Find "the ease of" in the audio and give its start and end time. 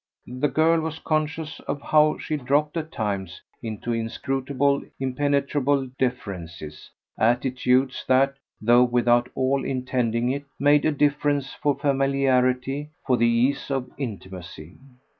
13.15-13.91